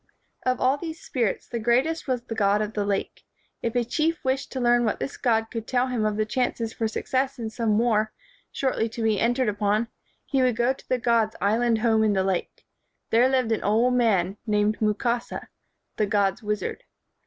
Of 0.47 0.59
all 0.59 0.77
these 0.77 0.99
spirits, 0.99 1.47
the 1.47 1.59
greatest 1.59 2.07
was 2.07 2.23
the 2.23 2.33
god 2.33 2.59
of 2.59 2.73
the 2.73 2.83
lake. 2.87 3.23
If 3.61 3.75
a 3.75 3.85
chief 3.85 4.23
wished 4.25 4.51
to 4.51 4.59
learn 4.59 4.83
what 4.83 4.99
this 4.99 5.15
god 5.15 5.51
could 5.51 5.67
tell 5.67 5.85
him 5.89 6.05
of 6.05 6.17
the 6.17 6.25
chances 6.25 6.73
for 6.73 6.87
success 6.87 7.37
in 7.37 7.51
some 7.51 7.77
war, 7.77 8.11
shortly 8.51 8.89
to 8.89 9.03
be 9.03 9.19
entered 9.19 9.47
upon, 9.47 9.89
he 10.25 10.41
would 10.41 10.55
go 10.55 10.73
to 10.73 10.89
the 10.89 10.97
god's 10.97 11.35
island 11.39 11.77
home 11.81 12.03
in 12.03 12.13
the 12.13 12.23
lake. 12.23 12.65
There 13.11 13.29
lived 13.29 13.51
an 13.51 13.61
old 13.63 13.93
man, 13.93 14.37
named 14.47 14.81
Mukasa, 14.81 15.49
the 15.97 16.07
god's 16.07 16.41
wizard. 16.41 16.83